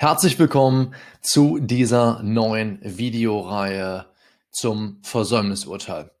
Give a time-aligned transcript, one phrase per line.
[0.00, 4.06] Herzlich willkommen zu dieser neuen Videoreihe
[4.52, 6.12] zum Versäumnisurteil.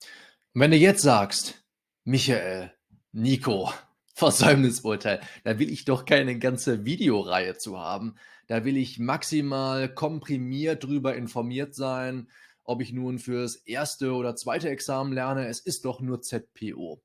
[0.52, 1.64] Und wenn du jetzt sagst,
[2.02, 2.72] Michael,
[3.12, 3.72] Nico,
[4.16, 8.16] Versäumnisurteil, da will ich doch keine ganze Videoreihe zu haben.
[8.48, 12.28] Da will ich maximal komprimiert drüber informiert sein,
[12.64, 15.46] ob ich nun fürs erste oder zweite Examen lerne.
[15.46, 17.00] Es ist doch nur ZPO.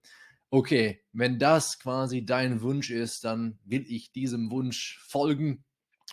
[0.49, 5.63] Okay, wenn das quasi dein Wunsch ist, dann will ich diesem Wunsch folgen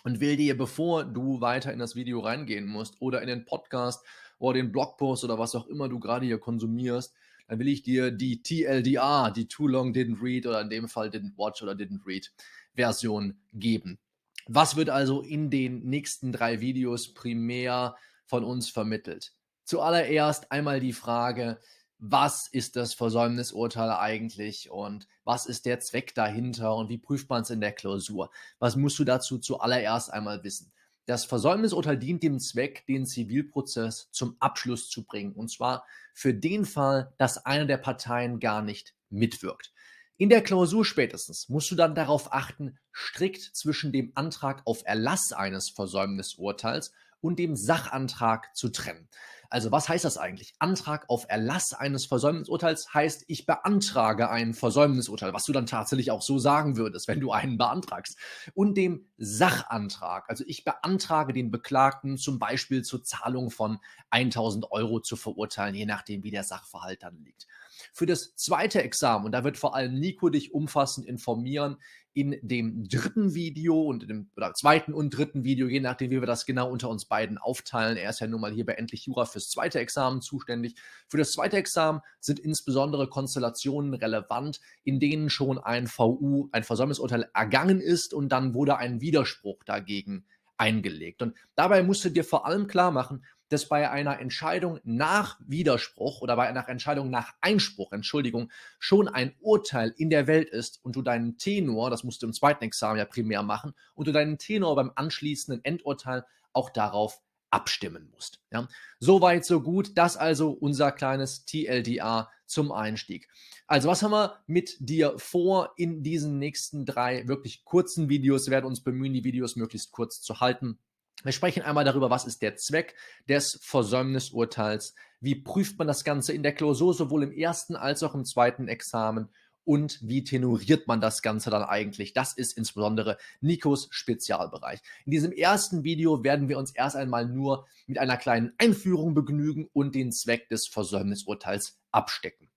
[0.03, 4.03] und will dir, bevor du weiter in das Video reingehen musst oder in den Podcast
[4.39, 7.13] oder den Blogpost oder was auch immer du gerade hier konsumierst,
[7.47, 11.09] dann will ich dir die TLDR, die Too Long Didn't Read oder in dem Fall
[11.09, 12.31] Didn't Watch oder Didn't Read
[12.75, 13.99] Version geben.
[14.47, 17.95] Was wird also in den nächsten drei Videos primär
[18.25, 19.33] von uns vermittelt?
[19.65, 21.59] Zuallererst einmal die Frage,
[22.03, 27.43] was ist das Versäumnisurteil eigentlich und was ist der Zweck dahinter und wie prüft man
[27.43, 28.31] es in der Klausur?
[28.57, 30.73] Was musst du dazu zuallererst einmal wissen?
[31.05, 35.33] Das Versäumnisurteil dient dem Zweck, den Zivilprozess zum Abschluss zu bringen.
[35.33, 39.71] Und zwar für den Fall, dass eine der Parteien gar nicht mitwirkt.
[40.17, 45.33] In der Klausur spätestens musst du dann darauf achten, strikt zwischen dem Antrag auf Erlass
[45.33, 49.07] eines Versäumnisurteils und dem Sachantrag zu trennen.
[49.51, 50.53] Also was heißt das eigentlich?
[50.59, 56.21] Antrag auf Erlass eines Versäumnisurteils heißt, ich beantrage ein Versäumnisurteil, was du dann tatsächlich auch
[56.21, 58.17] so sagen würdest, wenn du einen beantragst.
[58.53, 63.79] Und dem Sachantrag, also ich beantrage den Beklagten zum Beispiel zur Zahlung von
[64.11, 67.45] 1000 Euro zu verurteilen, je nachdem, wie der Sachverhalt dann liegt.
[67.93, 71.77] Für das zweite Examen, und da wird vor allem Nico dich umfassend informieren,
[72.13, 76.27] in dem dritten Video und dem oder zweiten und dritten Video, je nachdem, wie wir
[76.27, 77.95] das genau unter uns beiden aufteilen.
[77.95, 80.75] Er ist ja nun mal hier bei Endlich Jura fürs zweite Examen zuständig.
[81.07, 87.29] Für das zweite Examen sind insbesondere Konstellationen relevant, in denen schon ein VU, ein Versäumnisurteil
[87.33, 90.25] ergangen ist und dann wurde ein Widerspruch dagegen
[90.57, 91.21] eingelegt.
[91.21, 96.21] Und dabei musst du dir vor allem klar machen, dass bei einer Entscheidung nach Widerspruch
[96.21, 100.95] oder bei einer Entscheidung nach Einspruch, Entschuldigung, schon ein Urteil in der Welt ist und
[100.95, 104.37] du deinen Tenor, das musst du im zweiten Examen ja primär machen, und du deinen
[104.37, 108.39] Tenor beim anschließenden Endurteil auch darauf abstimmen musst.
[108.51, 108.67] Ja?
[108.99, 109.91] Soweit, so gut.
[109.95, 113.27] Das also unser kleines TLDA zum Einstieg.
[113.67, 118.47] Also, was haben wir mit dir vor in diesen nächsten drei wirklich kurzen Videos?
[118.47, 120.79] Wir werden uns bemühen, die Videos möglichst kurz zu halten.
[121.23, 122.95] Wir sprechen einmal darüber, was ist der Zweck
[123.29, 128.15] des Versäumnisurteils, wie prüft man das Ganze in der Klausur sowohl im ersten als auch
[128.15, 129.29] im zweiten Examen
[129.63, 132.13] und wie tenoriert man das Ganze dann eigentlich?
[132.13, 134.79] Das ist insbesondere Nikos Spezialbereich.
[135.05, 139.69] In diesem ersten Video werden wir uns erst einmal nur mit einer kleinen Einführung begnügen
[139.71, 142.49] und den Zweck des Versäumnisurteils abstecken.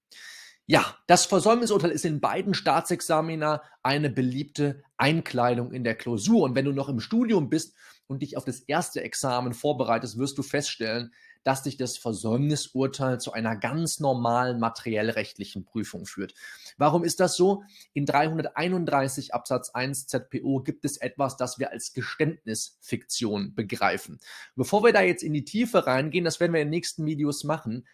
[0.67, 6.43] Ja, das Versäumnisurteil ist in beiden Staatsexamina eine beliebte Einkleidung in der Klausur.
[6.45, 7.75] Und wenn du noch im Studium bist
[8.07, 11.13] und dich auf das erste Examen vorbereitest, wirst du feststellen,
[11.45, 16.35] dass dich das Versäumnisurteil zu einer ganz normalen materiellrechtlichen Prüfung führt.
[16.79, 17.63] Warum ist das so?
[17.93, 24.19] In 331 Absatz 1 ZPO gibt es etwas, das wir als Geständnisfiktion begreifen.
[24.57, 27.45] Bevor wir da jetzt in die Tiefe reingehen, das werden wir in den nächsten Videos
[27.45, 27.87] machen,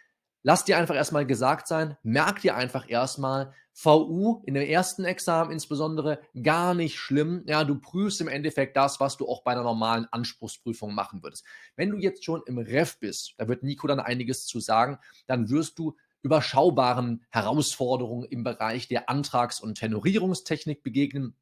[0.42, 5.50] lass dir einfach erstmal gesagt sein, merk dir einfach erstmal, VU in dem ersten Examen
[5.50, 7.44] insbesondere gar nicht schlimm.
[7.46, 11.46] Ja, du prüfst im Endeffekt das, was du auch bei einer normalen Anspruchsprüfung machen würdest.
[11.76, 15.48] Wenn du jetzt schon im Ref bist, da wird Nico dann einiges zu sagen, dann
[15.48, 21.34] wirst du überschaubaren Herausforderungen im Bereich der Antrags- und Tenorierungstechnik begegnen.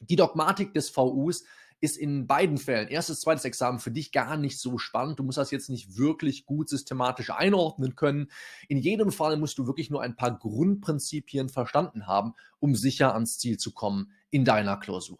[0.00, 1.44] Die Dogmatik des VUs
[1.80, 5.18] ist in beiden Fällen, erstes, zweites Examen, für dich gar nicht so spannend.
[5.18, 8.30] Du musst das jetzt nicht wirklich gut systematisch einordnen können.
[8.68, 13.38] In jedem Fall musst du wirklich nur ein paar Grundprinzipien verstanden haben, um sicher ans
[13.38, 15.18] Ziel zu kommen in deiner Klausur.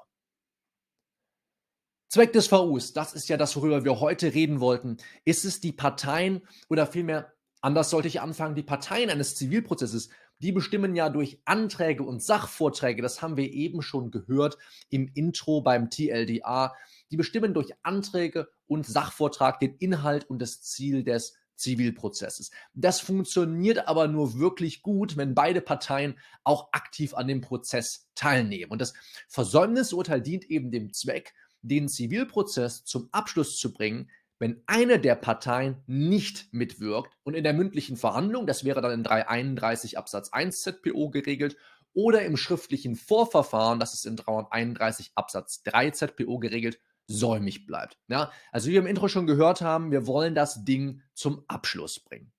[2.08, 5.72] Zweck des VUs, das ist ja das, worüber wir heute reden wollten, ist es die
[5.72, 10.08] Parteien oder vielmehr, anders sollte ich anfangen, die Parteien eines Zivilprozesses
[10.38, 14.58] die bestimmen ja durch Anträge und Sachvorträge, das haben wir eben schon gehört
[14.90, 16.74] im Intro beim TLDA,
[17.10, 22.50] die bestimmen durch Anträge und Sachvortrag den Inhalt und das Ziel des Zivilprozesses.
[22.74, 28.70] Das funktioniert aber nur wirklich gut, wenn beide Parteien auch aktiv an dem Prozess teilnehmen.
[28.70, 28.92] Und das
[29.28, 31.32] Versäumnisurteil dient eben dem Zweck,
[31.62, 37.54] den Zivilprozess zum Abschluss zu bringen, wenn eine der Parteien nicht mitwirkt und in der
[37.54, 41.56] mündlichen Verhandlung, das wäre dann in 331 Absatz 1 ZPO geregelt,
[41.96, 47.96] oder im schriftlichen Vorverfahren, das ist in 331 Absatz 3 ZPO geregelt, säumig bleibt.
[48.08, 51.98] Ja, also wie wir im Intro schon gehört haben, wir wollen das Ding zum Abschluss
[51.98, 52.32] bringen.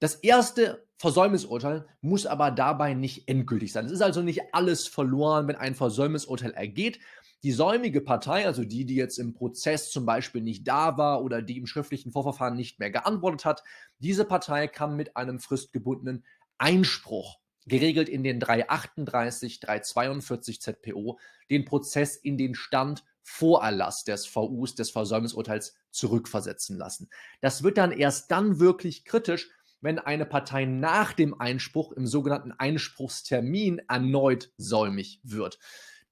[0.00, 3.86] Das erste Versäumnisurteil muss aber dabei nicht endgültig sein.
[3.86, 6.98] Es ist also nicht alles verloren, wenn ein Versäumnisurteil ergeht.
[7.44, 11.42] Die säumige Partei, also die, die jetzt im Prozess zum Beispiel nicht da war oder
[11.42, 13.62] die im schriftlichen Vorverfahren nicht mehr geantwortet hat,
[13.98, 16.24] diese Partei kann mit einem fristgebundenen
[16.56, 21.18] Einspruch geregelt in den 338, 342 ZPO,
[21.50, 27.10] den Prozess in den Stand vor Erlass des VUs, des Versäumnisurteils, zurückversetzen lassen.
[27.42, 29.50] Das wird dann erst dann wirklich kritisch,
[29.82, 35.58] wenn eine Partei nach dem Einspruch im sogenannten Einspruchstermin erneut säumig wird.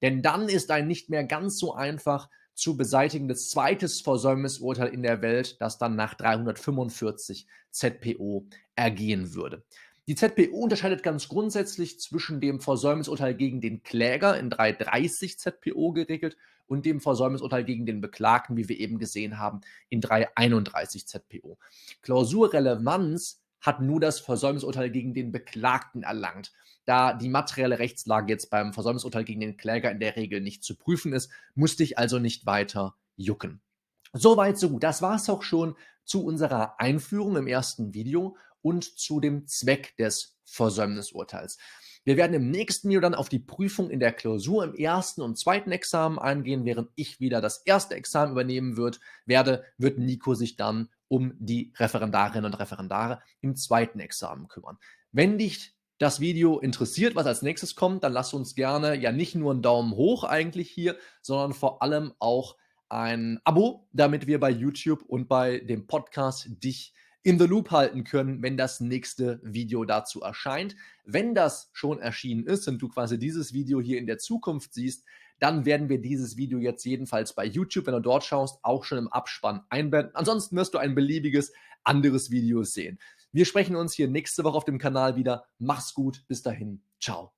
[0.02, 5.22] Denn dann ist ein nicht mehr ganz so einfach zu beseitigendes zweites Versäumnisurteil in der
[5.22, 8.46] Welt, das dann nach 345 ZPO
[8.76, 9.62] ergehen würde.
[10.08, 16.37] Die ZPO unterscheidet ganz grundsätzlich zwischen dem Versäumnisurteil gegen den Kläger in 330 ZPO geregelt
[16.66, 21.58] und dem Versäumnisurteil gegen den Beklagten, wie wir eben gesehen haben, in 331 ZPO.
[22.02, 26.53] Klausurrelevanz hat nur das Versäumnisurteil gegen den Beklagten erlangt.
[26.85, 30.76] Da die materielle Rechtslage jetzt beim Versäumnisurteil gegen den Kläger in der Regel nicht zu
[30.76, 33.62] prüfen ist, musste ich also nicht weiter jucken.
[34.12, 34.82] Soweit, so gut.
[34.82, 39.97] Das war es auch schon zu unserer Einführung im ersten Video und zu dem Zweck
[39.97, 41.56] des Versäumnisurteils.
[42.04, 45.38] Wir werden im nächsten Video dann auf die Prüfung in der Klausur im ersten und
[45.38, 50.56] zweiten Examen eingehen, während ich wieder das erste Examen übernehmen wird, werde, wird Nico sich
[50.56, 54.78] dann um die Referendarinnen und Referendare im zweiten Examen kümmern.
[55.12, 59.37] Wenn dich das Video interessiert, was als nächstes kommt, dann lass uns gerne ja nicht
[59.37, 62.56] nur einen Daumen hoch eigentlich hier, sondern vor allem auch
[62.88, 68.04] ein Abo, damit wir bei YouTube und bei dem Podcast dich in the loop halten
[68.04, 70.74] können, wenn das nächste Video dazu erscheint.
[71.04, 75.04] Wenn das schon erschienen ist und du quasi dieses Video hier in der Zukunft siehst,
[75.38, 78.98] dann werden wir dieses Video jetzt jedenfalls bei YouTube, wenn du dort schaust, auch schon
[78.98, 80.14] im Abspann einblenden.
[80.14, 81.52] Ansonsten wirst du ein beliebiges
[81.84, 82.98] anderes Video sehen.
[83.32, 85.44] Wir sprechen uns hier nächste Woche auf dem Kanal wieder.
[85.58, 87.32] Mach's gut, bis dahin, ciao.